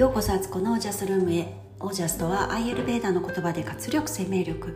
[0.00, 1.60] ようこそアツコのオージャスルームへ。
[1.78, 4.74] オージャスとはアイエルベーダの言葉で活力生命力。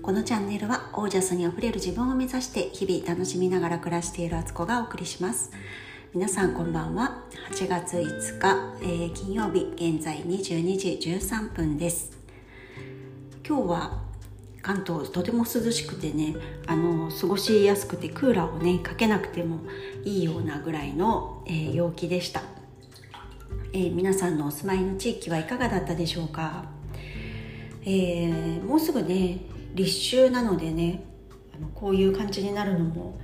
[0.00, 5.50] このチャンネルはオージャスにあふれる自分を目指して日々楽しみながら暮らしているアツコがお送りします。
[6.14, 7.22] 皆さんこんばんは。
[7.50, 12.16] 8月5日、えー、金曜日現在22時13分です。
[13.46, 14.02] 今日は
[14.62, 16.34] 関東とても涼しくてね
[16.66, 19.58] あの過ごしやすくてクーラーをねかけなくても
[20.02, 22.61] いいようなぐらいの、えー、陽気でした。
[23.74, 26.66] えー、皆さんのお住まいの地域はいかがだったでしょうか、
[27.84, 29.38] えー、もうすぐね
[29.74, 29.90] 立
[30.24, 31.02] 秋なのでね
[31.56, 33.18] あのこういう感じになるのも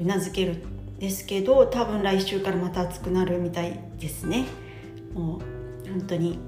[0.00, 4.46] うなずけるんですけど多分来週からまた暑くなるみたいですね。
[5.14, 6.38] もう本当に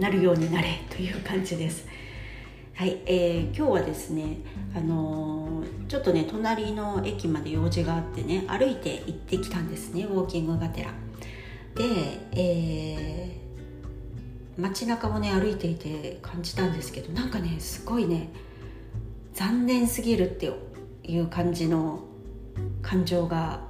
[0.00, 1.86] なるようになれという感じです。
[2.74, 4.38] はい、えー、今日はですね、
[4.74, 10.90] あのー、ちょっとね隣の駅まで用事があってね歩いて行ってきたんですねウォーキングがてら。
[11.74, 11.84] で、
[12.32, 18.30] えー、街中をね歩いていて感じたんですけどなんかねすごいね
[19.32, 20.52] 残念すぎるって
[21.02, 22.00] いう感じの
[22.82, 23.60] 感情が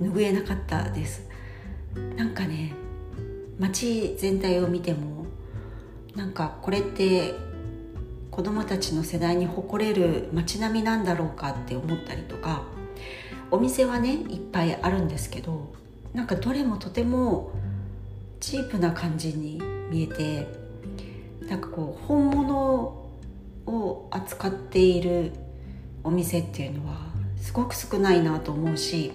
[0.00, 1.28] 拭えなかったです。
[2.16, 2.74] なんかね
[3.58, 5.26] 街全体を見ても
[6.16, 7.34] なんかこれって
[8.30, 12.64] 子供たちの世代に誇れる街並みなんだろうかって思ったりとか
[13.52, 15.72] お店はねいっぱいあるんですけど
[16.14, 17.50] なんかどれもとても
[18.40, 20.46] チープな感じに見えて
[21.48, 23.10] なんかこう本物
[23.66, 25.32] を扱っている
[26.04, 26.98] お店っていうのは
[27.36, 29.12] すごく少ないなと思うし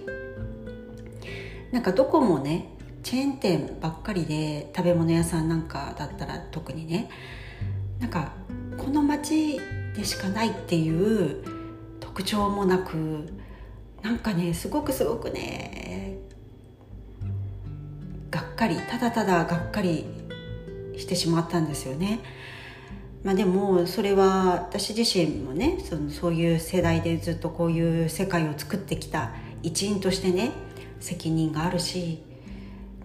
[1.71, 2.69] なんかどこもね
[3.01, 7.09] チェーン店ばっかりで食べ物屋さんなんかだったら特にね
[7.99, 8.33] なんか
[8.77, 9.59] この街
[9.95, 11.43] でしかないっていう
[11.99, 13.29] 特徴もなく
[14.01, 16.08] なんかねすごくすごくね
[18.59, 20.03] かりただただがっかり
[20.97, 22.19] してしまったんですよね。
[23.23, 29.31] まあ、でもそれは私自身もねそのそういう世代でずっとこういう世界を作ってきた
[29.63, 30.51] 一員としてね
[30.99, 32.21] 責任があるし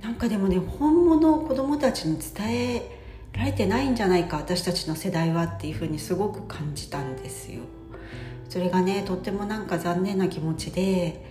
[0.02, 3.00] なんかでもね本物を子供たちに伝え
[3.32, 7.60] られてないんじゃないか私たちの世代はっていうふうにすごく感じたんですよ。
[8.48, 11.24] それがねとってもなんか残念な気持ちで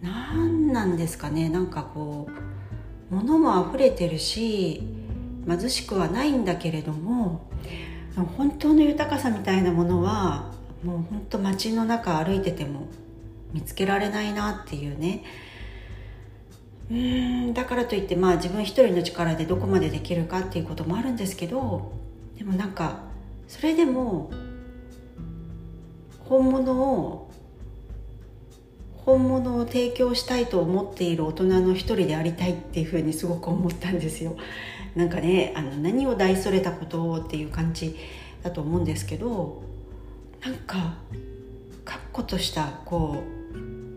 [0.00, 2.59] 何なんですかねなんかこう
[3.10, 4.82] 物も溢れてるし
[5.46, 7.50] 貧しくはないんだけれども
[8.36, 10.52] 本当の豊かさみたいなものは
[10.84, 12.88] もう本当街の中歩いてても
[13.52, 15.24] 見つけられないなっていうね。
[16.90, 21.92] うんだからといってまあ自分一人の力でどこまでできるかっていうこともあるんですけど
[22.36, 23.02] でもなんか
[23.46, 24.30] それでも
[26.24, 27.29] 本物を
[29.04, 34.36] 本物を提供したいと思っている大人の一人でありたいっていうふうにすごく思ったんですよ。
[34.94, 37.96] なんかねあの何を大それたことっていう感じ
[38.42, 39.62] だと思うんですけど
[40.44, 40.96] なんか
[41.84, 43.22] 確固としたこ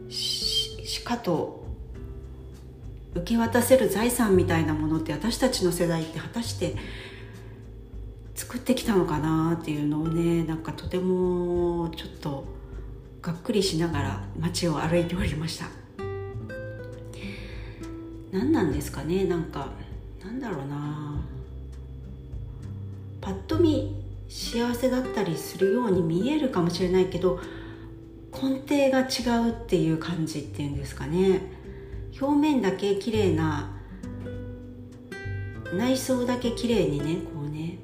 [0.08, 1.64] うしかと
[3.16, 6.76] 受け渡せる財産みたいなものって私たちの世代って果たして
[8.36, 12.46] 作ってきたのかなっていうのをねなんかとてもちょっと
[13.24, 15.68] がっくりしながら街を歩いておりました。
[18.34, 19.24] 何なんですかね？
[19.24, 19.70] なんか
[20.22, 21.22] なんだろうな。
[23.22, 23.96] パッと見
[24.28, 27.40] 幸せだったりするように見えるかもしれないけど
[28.34, 31.40] 根底が違うっていう感じっていうんですかね。
[32.20, 33.72] 表面だけ綺麗な
[35.74, 37.78] 内装だけ綺麗にねこうね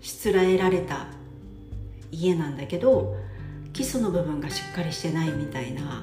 [0.00, 1.08] しつらえられた
[2.12, 3.16] 家なんだけど
[3.72, 6.02] 基礎の部分がしっかりしてないみたいな。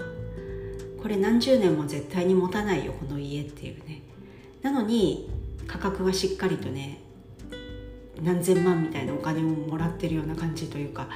[1.01, 4.01] これ何十年も絶対に持たないよこの家っていうね。
[4.61, 5.29] なのに
[5.65, 6.99] 価格はしっかりとね
[8.21, 11.07] 何千万みたいなお金をもらってるような感じというか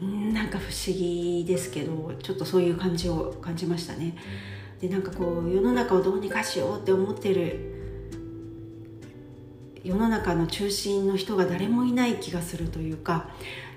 [0.00, 4.16] なんか不思議ですけどちょっとそういう感じを感じましたね。
[4.80, 7.81] でなんかこう世の中をどうにかしようって思ってる
[9.84, 13.28] 世の中の中心の人が誰もいない気がするというか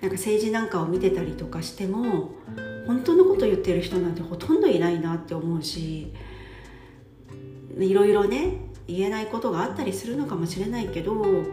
[0.01, 2.31] なんか政治なんかを見てたりとかしても
[2.85, 6.13] 本当のこと言ってる人なんてほとんどいないなって思うし
[7.77, 11.43] いろいろね言えないことがあったりするのかもしれないけど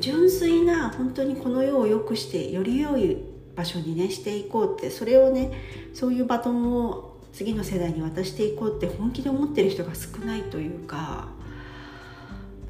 [0.00, 3.18] 純粋な本当にこの世を良くしてより良い
[3.56, 5.50] 場所にねしていこうってそれをね
[5.92, 11.28] そういうバトンを次の世代に渡していこうって本気で思ってる人が少ないというか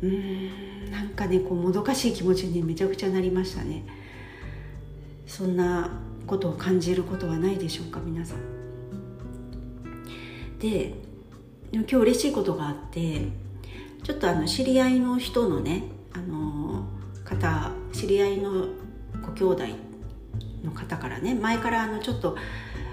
[0.02, 0.90] うーん。
[0.90, 3.84] なんかねこうもどかしい気持ちにめちゃくちゃなりましたね。
[5.26, 5.90] そんな
[6.26, 8.38] ことを感じることはないでしょうか皆さん。
[10.58, 10.94] で
[11.72, 13.28] 今日嬉しいことがあって
[14.04, 16.84] ちょっとあの知り合いの人のねあの
[17.24, 18.66] 方知り合いの
[19.26, 19.64] ご兄弟
[20.62, 22.36] の方からね前からあのちょっと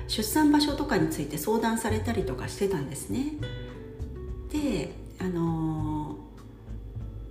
[0.08, 3.34] 出産場所とかについて相談されたりとかしてたんですね。
[4.52, 5.79] であの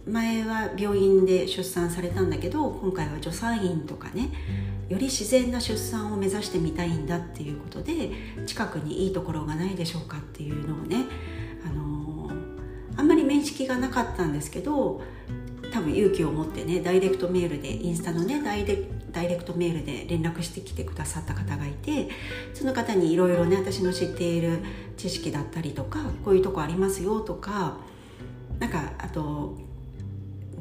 [0.08, 4.30] 前は病院で出産されたんだけど今回は助産院とかね
[4.88, 8.10] より自然な出産を目指してみたいんだっていうことで
[8.46, 11.04] 近くにいいところがないでしょうかっていうのをね、
[11.66, 12.30] あの
[12.96, 15.02] あんまり面識がなかったんですけど
[15.72, 18.78] 多分勇気を持ってねダイレクトメールでインスタのねダイレ
[19.10, 22.08] ダイレクトメールで連絡してきてくださった方がいて
[22.54, 24.60] その方にいろいろね私の知っている
[24.96, 27.76] 知識だったりとかこういうとこありますよとか
[28.58, 29.56] なんかあと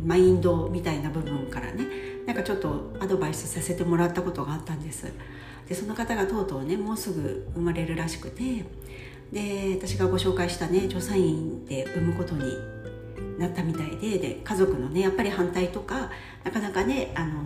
[0.03, 1.85] マインドみたいな部分からね
[2.25, 5.11] なんかちょっとアドバイスさせてもらったことがあったんです。
[5.67, 8.65] でその方がとうとうねもうすぐ生まれるらしくて
[9.31, 12.57] で私がご紹介したね助産院で産むことに
[13.37, 16.09] なったみたいでで家族のねやっぱり反対とか
[16.43, 17.43] なかなかねあの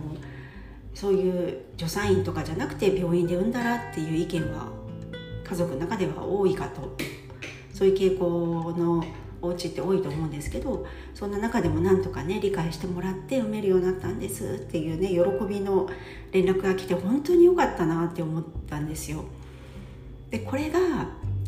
[0.94, 4.68] そういう助産院とかじゃなくて病院で産んだらっていう意見は
[5.44, 6.96] 家族の中では多いかと。
[7.72, 9.02] そういう傾向の
[9.42, 15.88] お家って多いと思うんですけどそんな中でもなんとかね理解してもらって産めるようになったんですっていうね喜びの
[16.30, 19.24] 連絡が来て本当に良かったなって思ったんですよ。
[20.30, 20.78] でこれが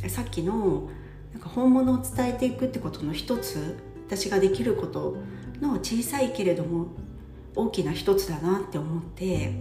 [0.09, 0.91] さっきの
[1.33, 5.17] なんか本物を伝えていくってことの一つ私ができること
[5.61, 6.89] の小さいけれども
[7.57, 9.53] 大きな一つだなって思って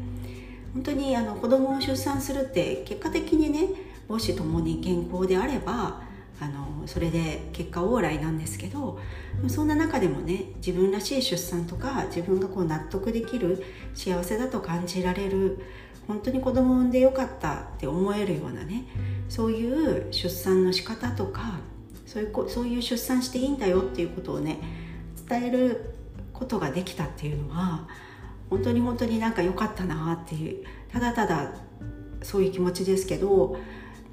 [0.74, 3.70] 本当にあの子供を出産するって結果的にね
[4.08, 6.02] 母子ともに健康であれば
[6.44, 9.00] あのそれで結果オーライなんですけど
[9.48, 13.64] そんな中でもね自分らしい出産とか自分がこう納得できる
[13.94, 15.60] 幸せだと感じられる
[16.06, 18.86] 本当に子供を産んでよかったって思えるようなね
[19.30, 21.60] そういう出産の仕方とか
[22.06, 24.60] そういうそういう出産していいんだよっていうことをね
[25.30, 25.94] 伝える
[26.34, 27.88] ことができたっていうのは
[28.50, 31.54] 本当に本当になんか良かったなっていうただただ
[32.22, 33.58] そういう気持ちですけど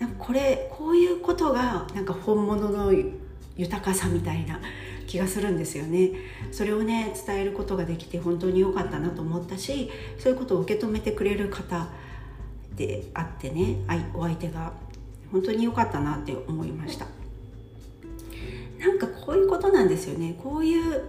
[0.00, 2.92] なんかこれこういうことがなんか本物の
[3.56, 4.60] 豊かさみたいな
[5.06, 6.12] 気がするんですよね。
[6.50, 11.88] それをね伝えることができて本当に良かったなと思ったしそういうことを受け止めてくれる方
[12.76, 13.76] であってね
[14.14, 14.72] お相手が
[15.30, 17.06] 本当に良かったなって思いました。
[18.78, 20.34] なんかこういうことなんですよね。
[20.42, 21.04] こういう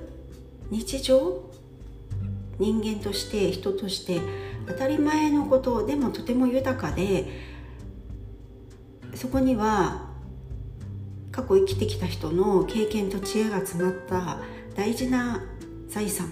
[0.70, 1.50] 日常
[2.60, 4.20] 人間として人として
[4.68, 7.51] 当たり前のことでもとても豊かで
[9.16, 10.10] そこには
[11.32, 14.40] 過去生きてきた人の経験と知恵が詰まった
[14.76, 15.44] 大事な
[15.88, 16.32] 財産。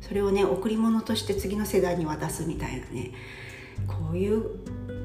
[0.00, 3.12] それをね贈り物として次の世代に渡すみたいなね。
[3.86, 4.44] こういう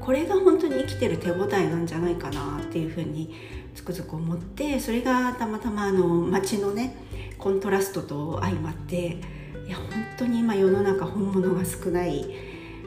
[0.00, 3.34] これが本当に生きてる手応えなんじゃないかなっていうふうに
[3.74, 6.96] つくづく思ってそれがたまたまあの街のね
[7.38, 9.18] コントラストと相まって
[9.66, 9.86] いや本
[10.18, 12.34] 当に今世の中本物が少ない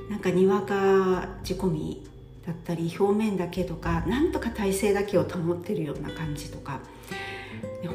[0.10, 2.08] なんかにわか仕込み
[2.46, 6.80] だったり表面だけとかなんとか体勢だけを保ってるような感じとか。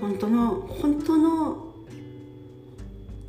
[0.00, 1.66] 本当の本当の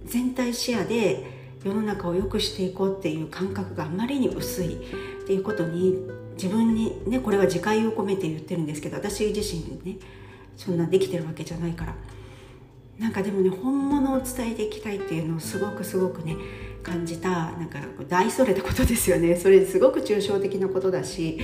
[0.06, 4.76] 全体視野で世の中を良くしていこうっていう感覚があまりに薄い。
[5.22, 5.96] っていうことに
[6.34, 10.00] 自分にねこれは自戒を込めて言ってるんですけど私自身ね
[10.58, 11.96] そんなできてるわけじゃないから。
[13.00, 16.36] なんかでもね本物を伝えていきたいっていうのをすごくすごくね
[16.84, 19.36] 感じたなんか大それたことですよね。
[19.40, 21.40] それすごく抽象的なことだし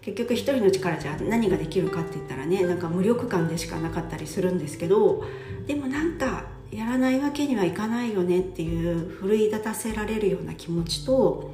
[0.00, 5.24] 結局一人の力じゃ何ができるかって言ったらねなんか無力感でしかなかったりするんですけど
[5.66, 11.50] でもなんかやらないわけにはいかないよねっていう奮い立たせられるような気持ちと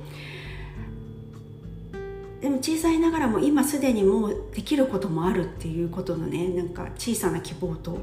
[2.41, 7.97] でも小さいながらも今すでにもうできることもあるっていうことのねなんか小さな希望とっ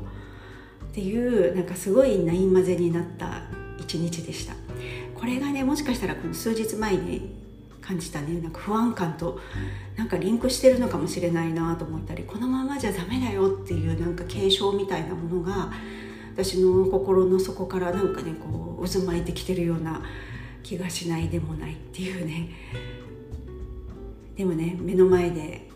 [0.94, 3.44] ていうなんかすごいない混ぜになった
[3.80, 4.71] 一日でした。
[5.22, 7.30] これがねもしかしたらこの数日前に
[7.80, 9.40] 感じたねなんか不安感と
[9.96, 15.72] なんかリンクしてるのかもしれないなと思ったりこのままじゃダメだよっていうなんか警鐘みたいなものが
[16.34, 20.02] 私の心の底からなんかねこう渦巻いてきてるような
[20.64, 22.50] 気がしないでもないっていうね。
[24.36, 25.70] でもね目の前で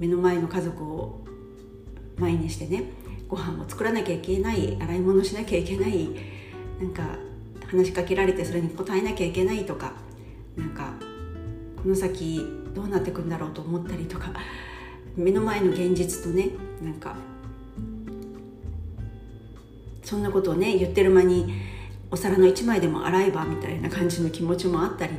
[0.00, 1.24] 目の前の家族を
[2.18, 2.84] 前にしてね
[3.28, 6.08] ご飯を作らなきゃいけない洗い物しなきゃいけない
[6.80, 7.25] なんか
[7.68, 9.92] 話しかけられてそれに答えなきゃいけないとか
[10.56, 10.94] なんか
[11.82, 12.44] この先
[12.74, 14.32] どうなってくんだろうと思ったりとか
[15.16, 16.50] 目の前の現実とね
[16.82, 17.16] なんか
[20.02, 21.52] そんなことをね言ってる間に
[22.10, 25.12] お皿の一枚でも洗えばみたいな感じの気持ちもあったり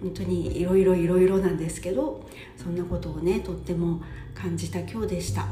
[0.00, 2.24] 本当にいろいろいろいろなんですけど
[2.56, 4.00] そんなことをねとっても
[4.34, 5.48] 感じた今日でした、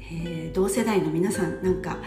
[0.00, 1.98] えー、同世代の皆さんなんか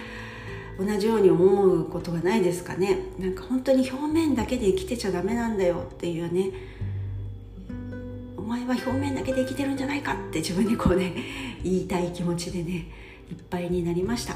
[0.80, 3.00] 同じように思うことがないですかね。
[3.20, 6.52] なんか本当に表面だけで生きてちゃダメなんだよっていうね。
[8.38, 11.14] お前は表面だけで生きてるんじゃないかって自分にこうね
[11.64, 12.88] 言いたい気持ちでね
[13.30, 14.36] いっぱいになりました。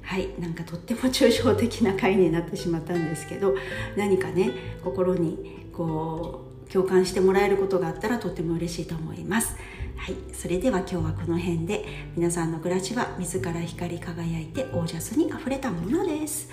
[0.00, 0.30] はい。
[0.40, 3.54] なんかとっても抽象的な回になってしまったんですけど
[3.96, 4.52] 何かね
[4.82, 9.56] 心にこう共感してもらえることがあったらとっても嬉しいと思います。
[9.96, 11.84] はい、それでは今日はこの辺で
[12.16, 16.48] 皆さんの暮らしは自ら光り輝いてオージャスにあふれたものです。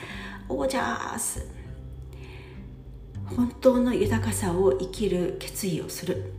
[0.50, 1.46] オージャス。
[3.26, 6.34] 本当の豊かさを生きる決意をする。